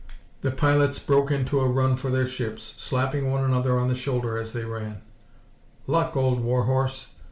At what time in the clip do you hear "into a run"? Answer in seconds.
1.29-1.95